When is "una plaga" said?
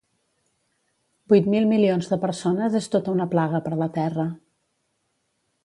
3.19-3.61